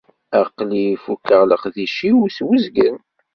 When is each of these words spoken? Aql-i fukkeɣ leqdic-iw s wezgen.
Aql-i 0.41 0.85
fukkeɣ 1.03 1.41
leqdic-iw 1.45 2.17
s 2.35 2.37
wezgen. 2.45 2.97